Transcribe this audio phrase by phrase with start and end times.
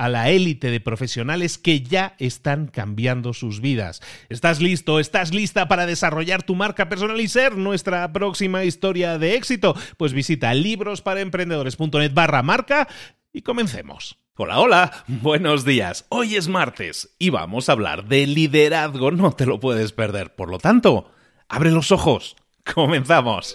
[0.00, 4.00] a la élite de profesionales que ya están cambiando sus vidas.
[4.30, 4.98] ¿Estás listo?
[4.98, 9.76] ¿Estás lista para desarrollar tu marca personal y ser nuestra próxima historia de éxito?
[9.98, 12.88] Pues visita librosparaemprendedores.net barra marca
[13.30, 14.16] y comencemos.
[14.36, 16.06] Hola, hola, buenos días.
[16.08, 20.34] Hoy es martes y vamos a hablar de liderazgo, no te lo puedes perder.
[20.34, 21.12] Por lo tanto,
[21.46, 22.36] abre los ojos.
[22.74, 23.54] Comenzamos.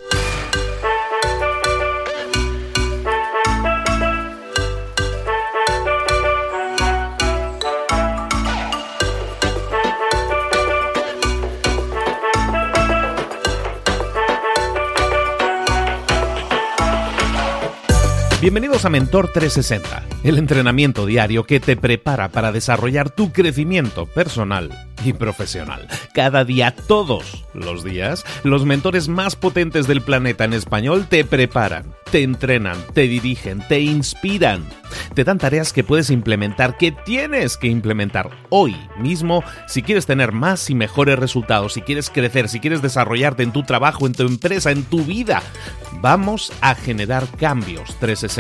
[18.45, 24.69] Bienvenidos a Mentor 360, el entrenamiento diario que te prepara para desarrollar tu crecimiento personal
[25.03, 25.87] y profesional.
[26.13, 31.95] Cada día, todos los días, los mentores más potentes del planeta en español te preparan,
[32.11, 34.63] te entrenan, te dirigen, te inspiran,
[35.13, 40.31] te dan tareas que puedes implementar, que tienes que implementar hoy mismo si quieres tener
[40.31, 44.23] más y mejores resultados, si quieres crecer, si quieres desarrollarte en tu trabajo, en tu
[44.23, 45.41] empresa, en tu vida.
[46.01, 48.34] Vamos a generar cambios 360,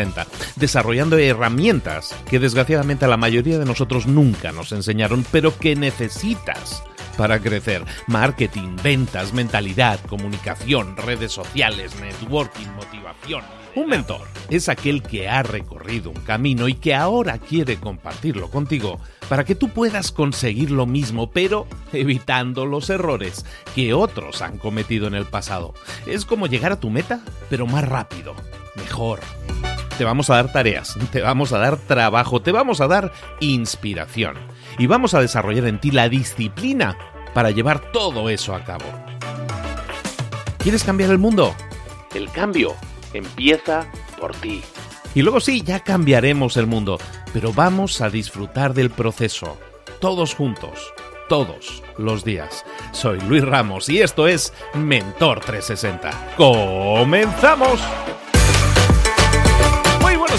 [0.55, 6.83] desarrollando herramientas que desgraciadamente la mayoría de nosotros nunca nos enseñaron, pero que necesitas
[7.17, 7.83] para crecer.
[8.07, 13.43] Marketing, ventas, mentalidad, comunicación, redes sociales, networking, motivación.
[13.75, 19.01] Un mentor es aquel que ha recorrido un camino y que ahora quiere compartirlo contigo
[19.27, 25.07] para que tú puedas conseguir lo mismo, pero evitando los errores que otros han cometido
[25.07, 25.73] en el pasado.
[26.05, 27.19] Es como llegar a tu meta,
[27.49, 28.33] pero más rápido,
[28.77, 29.19] mejor.
[29.97, 34.35] Te vamos a dar tareas, te vamos a dar trabajo, te vamos a dar inspiración
[34.77, 36.97] y vamos a desarrollar en ti la disciplina
[37.33, 38.83] para llevar todo eso a cabo.
[40.57, 41.55] ¿Quieres cambiar el mundo?
[42.13, 42.75] El cambio
[43.13, 43.85] empieza
[44.19, 44.61] por ti.
[45.13, 46.97] Y luego sí, ya cambiaremos el mundo,
[47.31, 49.57] pero vamos a disfrutar del proceso,
[50.01, 50.93] todos juntos,
[51.29, 52.65] todos los días.
[52.91, 56.35] Soy Luis Ramos y esto es Mentor 360.
[56.35, 57.79] ¡Comenzamos!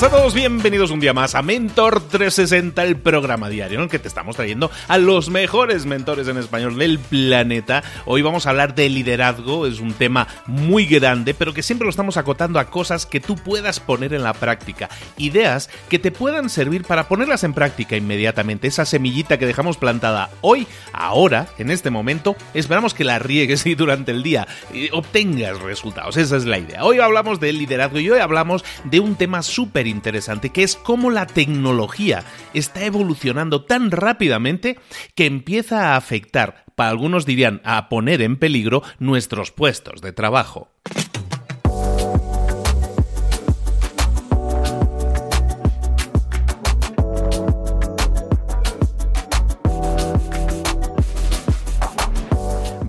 [0.02, 3.98] A todos, bienvenidos un día más a Mentor 360, el programa diario en el que
[3.98, 7.82] te estamos trayendo a los mejores mentores en español del planeta.
[8.04, 11.90] Hoy vamos a hablar de liderazgo, es un tema muy grande, pero que siempre lo
[11.90, 16.50] estamos acotando a cosas que tú puedas poner en la práctica, ideas que te puedan
[16.50, 21.88] servir para ponerlas en práctica inmediatamente, esa semillita que dejamos plantada hoy, ahora, en este
[21.88, 24.46] momento, esperamos que la riegues y durante el día
[24.92, 26.84] obtengas resultados, esa es la idea.
[26.84, 31.10] Hoy hablamos de liderazgo y hoy hablamos de un tema súper interesante, que es cómo
[31.10, 32.24] la tecnología
[32.54, 34.78] está evolucionando tan rápidamente
[35.14, 40.68] que empieza a afectar, para algunos dirían a poner en peligro, nuestros puestos de trabajo.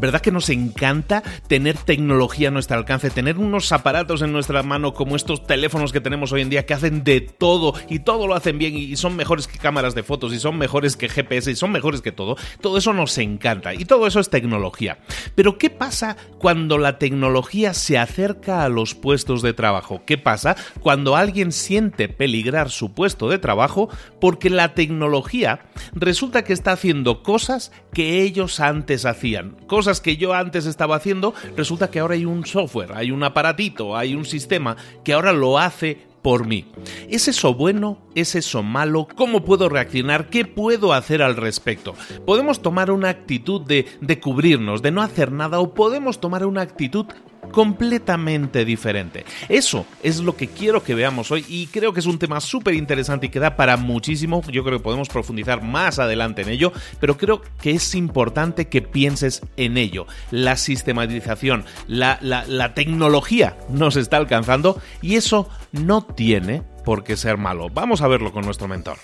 [0.08, 4.94] ¿Verdad que nos encanta tener tecnología a nuestro alcance, tener unos aparatos en nuestra mano
[4.94, 8.34] como estos teléfonos que tenemos hoy en día que hacen de todo y todo lo
[8.34, 11.58] hacen bien y son mejores que cámaras de fotos y son mejores que GPS y
[11.58, 12.38] son mejores que todo?
[12.62, 15.00] Todo eso nos encanta y todo eso es tecnología.
[15.36, 20.04] Pero ¿qué pasa cuando la tecnología se acerca a los puestos de trabajo?
[20.06, 23.90] ¿Qué pasa cuando alguien siente peligrar su puesto de trabajo
[24.22, 29.58] porque la tecnología resulta que está haciendo cosas que ellos antes hacían?
[29.68, 33.96] Cosas que yo antes estaba haciendo, resulta que ahora hay un software, hay un aparatito,
[33.96, 36.66] hay un sistema que ahora lo hace por mí.
[37.10, 38.00] ¿Es eso bueno?
[38.14, 39.08] ¿Es eso malo?
[39.16, 40.30] ¿Cómo puedo reaccionar?
[40.30, 41.96] ¿Qué puedo hacer al respecto?
[42.26, 46.62] Podemos tomar una actitud de, de cubrirnos, de no hacer nada, o podemos tomar una
[46.62, 47.06] actitud
[47.52, 49.26] completamente diferente.
[49.50, 52.74] Eso es lo que quiero que veamos hoy y creo que es un tema súper
[52.74, 54.42] interesante y que da para muchísimo.
[54.52, 58.82] Yo creo que podemos profundizar más adelante en ello, pero creo que es importante que
[58.82, 60.08] pienses en ello.
[60.32, 67.38] La sistematización, la, la tecnología nos está alcanzando y eso no tiene por qué ser
[67.38, 67.70] malo.
[67.70, 68.98] Vamos a verlo con nuestro mentor.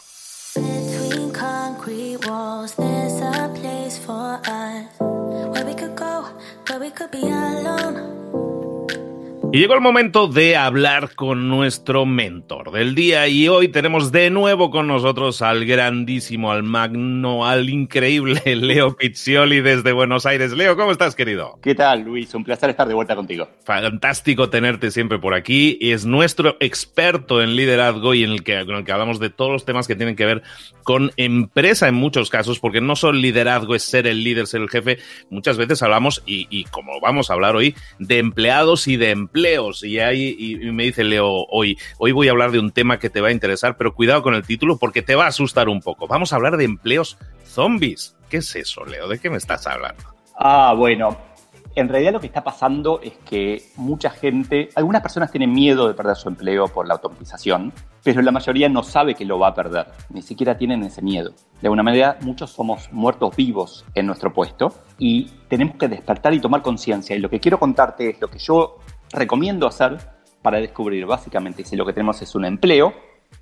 [9.54, 14.32] Y llegó el momento de hablar con nuestro mentor del día y hoy tenemos de
[14.32, 20.54] nuevo con nosotros al grandísimo, al magno, al increíble Leo Pizzioli desde Buenos Aires.
[20.54, 21.60] Leo, ¿cómo estás, querido?
[21.62, 22.34] ¿Qué tal, Luis?
[22.34, 23.48] Un placer estar de vuelta contigo.
[23.64, 25.78] Fantástico tenerte siempre por aquí.
[25.80, 29.52] Es nuestro experto en liderazgo y en el que, en el que hablamos de todos
[29.52, 30.42] los temas que tienen que ver
[30.82, 34.70] con empresa en muchos casos, porque no solo liderazgo es ser el líder, ser el
[34.70, 34.98] jefe.
[35.30, 39.43] Muchas veces hablamos, y, y como vamos a hablar hoy, de empleados y de empleados
[39.84, 43.10] y ahí y me dice Leo hoy, hoy voy a hablar de un tema que
[43.10, 45.82] te va a interesar, pero cuidado con el título porque te va a asustar un
[45.82, 46.08] poco.
[46.08, 48.16] Vamos a hablar de empleos zombies.
[48.30, 49.10] ¿Qué es eso, Leo?
[49.10, 50.02] ¿De qué me estás hablando?
[50.36, 51.18] Ah, bueno,
[51.76, 55.94] en realidad lo que está pasando es que mucha gente, algunas personas tienen miedo de
[55.94, 59.54] perder su empleo por la automatización, pero la mayoría no sabe que lo va a
[59.54, 61.32] perder, ni siquiera tienen ese miedo.
[61.62, 66.40] De alguna manera, muchos somos muertos vivos en nuestro puesto y tenemos que despertar y
[66.40, 67.16] tomar conciencia.
[67.16, 68.78] Y lo que quiero contarte es lo que yo
[69.14, 69.98] recomiendo hacer
[70.42, 72.94] para descubrir básicamente si lo que tenemos es un empleo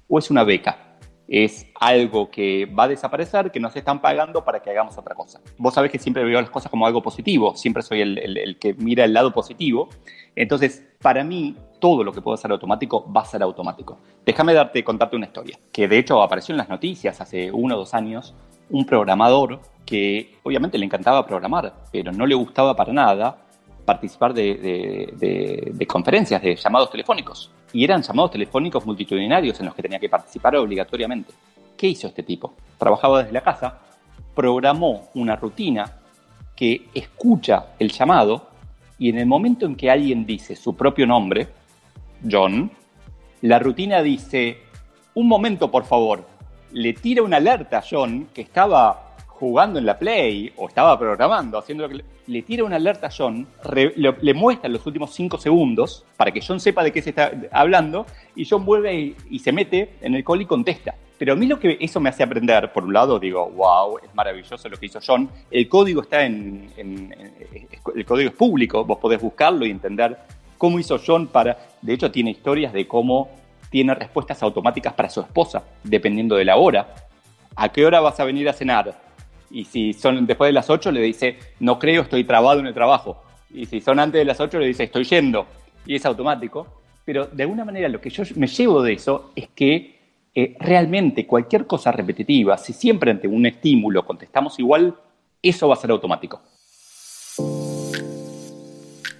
[0.07, 0.87] o es una beca.
[1.27, 5.39] Es algo que va a desaparecer, que nos están pagando para que hagamos otra cosa.
[5.57, 9.05] Vos sabés que siempre veo las cosas como algo positivo, siempre soy el, que mira
[9.05, 9.87] el lado positivo.
[10.35, 13.97] Entonces, para mí, todo lo que pueda ser automático va a ser automático.
[14.25, 17.79] Déjame darte, contarte una historia, que de hecho apareció en las noticias hace uno o
[17.79, 18.35] dos años,
[18.69, 23.37] un programador que obviamente le encantaba programar, pero no le gustaba para nada
[23.91, 27.51] participar de, conferencias, de llamados telefónicos.
[27.73, 31.33] Y eran llamados telefónicos multitudinarios en los que tenía que participar obligatoriamente.
[31.77, 32.53] ¿Qué hizo este tipo?
[32.77, 33.79] Trabajaba desde la casa,
[34.33, 35.99] programó una rutina
[36.55, 38.47] que escucha el llamado
[38.97, 41.47] y en el momento en que alguien dice su propio nombre,
[42.29, 42.71] John,
[43.41, 44.59] la rutina dice,
[45.15, 46.25] un momento por favor,
[46.71, 49.10] le tira una alerta a John que estaba
[49.41, 53.09] jugando en la Play o estaba programando, haciendo lo que le, tira una alerta a
[53.09, 53.47] John,
[53.95, 58.05] le, muestra los últimos cinco segundos para que John sepa de qué se está hablando
[58.35, 60.93] y John vuelve y, se mete en el call y contesta.
[61.17, 64.13] Pero a mí lo que eso me hace aprender, por un lado digo, wow, es
[64.13, 69.19] maravilloso lo que hizo John, el código está en, el código es público, vos podés
[69.19, 70.19] buscarlo y entender
[70.59, 73.31] cómo hizo John para, de hecho tiene historias de cómo
[73.71, 76.93] tiene respuestas automáticas para su esposa, dependiendo de la hora.
[77.55, 79.10] ¿A qué hora vas a venir a cenar?
[79.51, 82.73] Y si son después de las 8, le dice, no creo, estoy trabado en el
[82.73, 83.23] trabajo.
[83.53, 85.45] Y si son antes de las 8, le dice, estoy yendo.
[85.85, 86.81] Y es automático.
[87.03, 89.99] Pero de alguna manera lo que yo me llevo de eso es que
[90.33, 94.95] eh, realmente cualquier cosa repetitiva, si siempre ante un estímulo contestamos igual,
[95.41, 96.41] eso va a ser automático.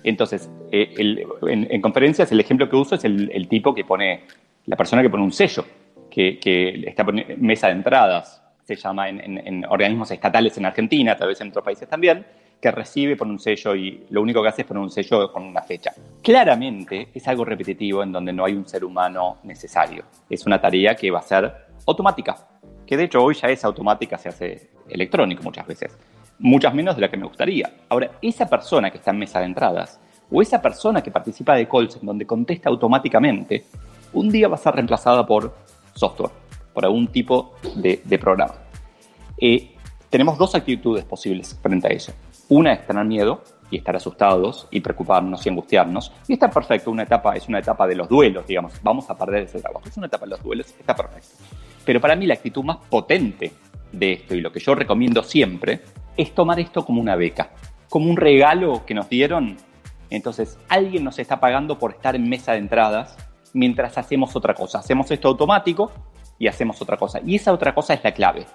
[0.03, 0.93] Entonces, eh,
[1.41, 4.21] en, conferencias el ejemplo que uso es el, tipo que pone,
[4.65, 5.65] la persona que pone un sello,
[6.09, 8.41] que, que está poniendo mesa de entradas,
[8.75, 12.25] se llama en, organismos estatales en Argentina, tal vez en otros países también,
[12.59, 15.43] que recibe por un sello y lo único que hace es poner un sello con
[15.43, 15.91] una fecha.
[16.21, 20.03] Claramente es algo repetitivo en donde no hay un ser humano necesario.
[20.29, 21.51] Es una tarea que va a ser
[21.87, 22.35] automática,
[22.85, 25.97] que de hecho hoy ya es automática, se hace electrónico muchas veces,
[26.37, 27.71] muchas menos de la que me gustaría.
[27.89, 29.99] Ahora, esa persona que está en mesa de entradas
[30.29, 33.65] o esa persona que participa de calls en donde contesta automáticamente,
[34.13, 35.55] un día va a ser reemplazada por
[35.95, 36.31] software
[36.73, 38.53] por algún tipo de, programa.
[39.41, 39.75] Eh,
[40.09, 42.13] tenemos dos actitudes posibles frente a eso.
[42.49, 46.11] Una es tener miedo y estar asustados y preocuparnos y angustiarnos.
[46.27, 49.43] Y está perfecto, una etapa es una etapa de los duelos, digamos, vamos a perder
[49.43, 49.87] ese trabajo.
[49.87, 51.29] Es una etapa de los duelos, está perfecto.
[51.85, 53.51] Pero para mí la actitud más potente
[53.91, 55.81] de esto y lo que yo recomiendo siempre
[56.15, 57.49] es tomar esto como una beca.
[57.89, 59.57] como un regalo que nos dieron.
[60.09, 63.17] Entonces, alguien nos está pagando por estar en mesa de entradas
[63.53, 64.79] mientras hacemos otra cosa.
[64.79, 65.91] Hacemos esto automático
[66.39, 67.19] y hacemos otra cosa.
[67.25, 68.45] Y esa otra cosa es la clave.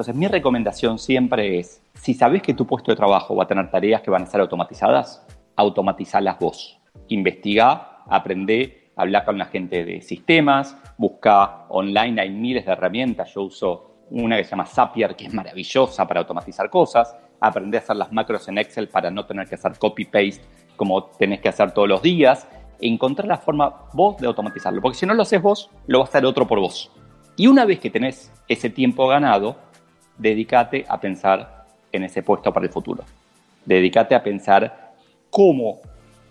[0.00, 3.70] Entonces, mi recomendación siempre es, si sabes que tu puesto de trabajo va a tener
[3.70, 5.26] tareas que van a ser automatizadas,
[5.56, 6.80] automatizarlas vos.
[7.08, 13.34] Investiga, aprende, habla con la gente de sistemas, busca online, hay miles de herramientas.
[13.34, 17.14] Yo uso una que se llama Zapier, que es maravillosa para automatizar cosas.
[17.38, 20.40] Aprende a hacer las macros en Excel para no tener que hacer copy-paste
[20.76, 22.48] como tenés que hacer todos los días.
[22.80, 24.80] Encontrar la forma vos de automatizarlo.
[24.80, 26.90] Porque si no lo haces vos, lo va a hacer otro por vos.
[27.36, 29.68] Y una vez que tenés ese tiempo ganado,
[30.20, 33.04] dedícate a pensar en ese puesto para el futuro.
[33.64, 34.92] Dedícate a pensar
[35.30, 35.80] cómo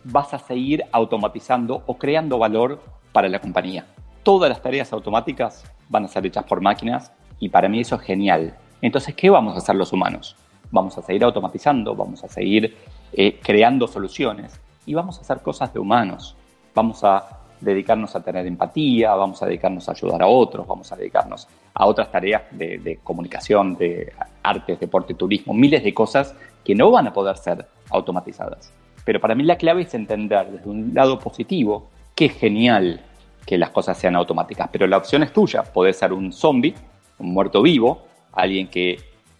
[0.04, 2.82] vas a seguir automatizando o creando valor
[3.12, 3.86] para la compañía.
[4.24, 8.02] Todas las tareas automáticas van a ser hechas por máquinas y para mí eso es
[8.02, 8.56] genial.
[8.82, 10.36] Entonces, ¿qué vamos a hacer los humanos?
[10.72, 12.78] Vamos a seguir automatizando, vamos a seguir
[13.12, 16.36] eh, creando soluciones y vamos a hacer cosas de humanos.
[16.76, 20.96] Vamos a dedicarnos a tener empatía, vamos a dedicarnos a ayudar a otros, vamos a
[20.96, 24.14] dedicarnos a otras tareas de, comunicación, de
[24.44, 28.74] artes, deporte, turismo, miles de cosas que no van a poder ser automatizadas.
[29.06, 33.02] Pero para mí la clave es entender desde un lado positivo que es genial
[33.46, 35.64] que las cosas sean automáticas, pero la opción es tuya.
[35.64, 36.76] Puede ser un zombie,
[37.18, 39.00] un muerto vivo, alguien que,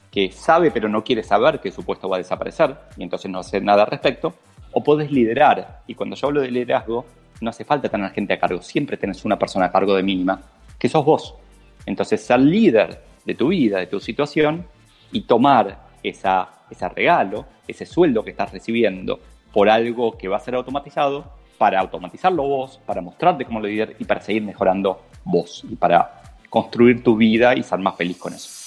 [0.10, 3.40] que sabe pero no quiere saber que su puesto va a desaparecer y entonces no
[3.40, 4.34] hace nada al respecto,
[4.72, 5.82] o puedes liderar.
[5.88, 7.06] Y cuando yo hablo de liderazgo,
[7.42, 10.42] no hace falta tener gente a cargo, siempre tienes una persona a cargo de mínima,
[10.78, 11.36] que sos vos.
[11.86, 14.66] Entonces, ser líder de tu vida, de tu situación,
[15.12, 19.20] y tomar esa, ese regalo, ese sueldo que estás recibiendo
[19.52, 24.06] por algo que va a ser automatizado, para automatizarlo vos, para mostrarte como líder y
[24.06, 28.59] para seguir mejorando vos y para construir tu vida y ser más feliz con eso.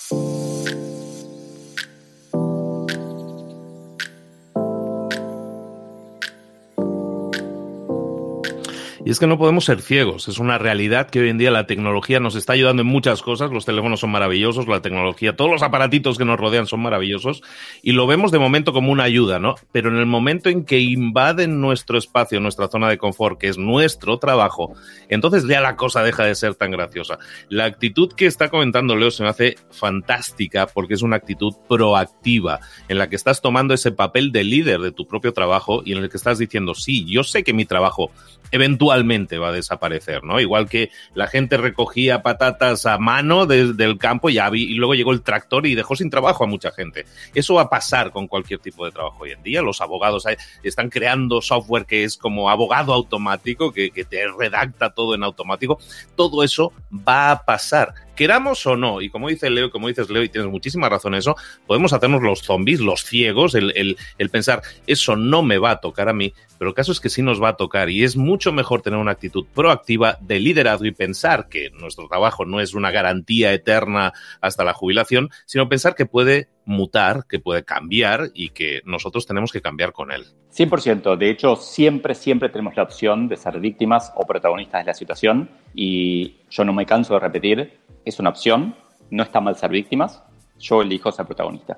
[9.05, 10.29] Y es que no podemos ser ciegos.
[10.29, 13.51] Es una realidad que hoy en día la tecnología nos está ayudando en muchas cosas.
[13.51, 17.43] Los teléfonos son maravillosos, la tecnología, todos los aparatitos que nos rodean son maravillosos.
[17.83, 19.57] Y lo vemos de momento como una ayuda, ¿no?
[19.73, 23.59] Pero en el momento en que invaden nuestro espacio, nuestra zona de confort, que es
[23.59, 24.77] nuestro trabajo,
[25.09, 27.19] entonces ya la cosa deja de ser tan graciosa.
[27.49, 32.61] La actitud que está comentando Leo se me hace fantástica porque es una actitud proactiva
[32.87, 36.05] en la que estás tomando ese papel de líder de tu propio trabajo y en
[36.05, 38.13] el que estás diciendo, sí, yo sé que mi trabajo
[38.53, 40.41] eventualmente va a desaparecer, ¿no?
[40.41, 45.23] Igual que la gente recogía patatas a mano desde el campo y, luego llegó el
[45.23, 47.07] tractor y dejó sin trabajo a mucha gente.
[47.35, 49.63] Eso va a pasar con cualquier tipo de trabajo hoy en día.
[49.63, 50.25] Los abogados
[50.63, 55.79] están creando software que es como abogado automático, que te redacta todo en automático.
[56.17, 60.23] Todo eso va a pasar queramos o no, y como dice Leo, como dices Leo,
[60.23, 64.63] y tienes muchísima razón en eso, podemos hacernos los zombies, los ciegos, el, el, pensar,
[64.87, 67.43] eso no me va a tocar a mí, pero el caso es que sí nos
[67.43, 71.49] va a tocar y es mucho mejor tener una actitud proactiva de liderazgo y pensar
[71.49, 76.49] que nuestro trabajo no es una garantía eterna hasta la jubilación, sino pensar que puede
[76.65, 80.25] mutar, que puede cambiar y que nosotros tenemos que cambiar con él.
[80.55, 81.17] 100%.
[81.17, 85.51] De hecho, siempre, siempre tenemos la opción de ser víctimas o protagonistas de la situación
[85.75, 88.75] y yo no me canso de repetir, es una opción,
[89.11, 90.23] no está mal ser víctimas,
[90.59, 91.77] yo elijo ser protagonista.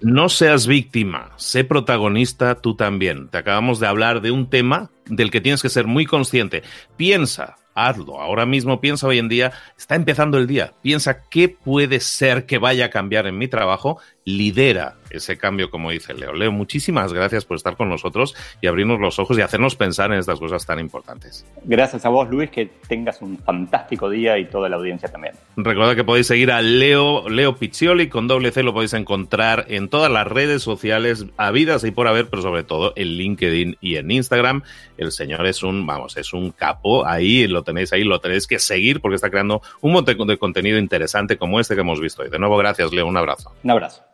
[0.00, 3.28] No seas víctima, sé protagonista tú también.
[3.28, 6.62] Te acabamos de hablar de un tema del que tienes que ser muy consciente.
[6.96, 8.20] Piensa, hazlo.
[8.20, 10.72] Ahora mismo piensa hoy en día, está empezando el día.
[10.82, 13.98] Piensa qué puede ser que vaya a cambiar en mi trabajo.
[14.24, 16.32] Lidera ese cambio, como dice Leo.
[16.32, 20.18] Leo, muchísimas gracias por estar con nosotros y abrirnos los ojos y hacernos pensar en
[20.18, 21.46] estas cosas tan importantes.
[21.64, 25.34] Gracias a vos, Luis, que tengas un fantástico día y toda la audiencia también.
[25.56, 29.88] Recuerda que podéis seguir a Leo, Leo Piccioli con doble C, lo podéis encontrar en
[29.88, 34.10] todas las redes sociales habidas y por haber, pero sobre todo en LinkedIn y en
[34.10, 34.62] Instagram.
[34.96, 37.06] El señor es un, vamos, es un capo.
[37.06, 40.78] Ahí lo tenéis ahí, lo tenéis que seguir porque está creando un montón de contenido
[40.78, 42.30] interesante como este que hemos visto hoy.
[42.30, 43.06] De nuevo, gracias, Leo.
[43.06, 43.52] Un abrazo.
[43.62, 44.13] Un abrazo.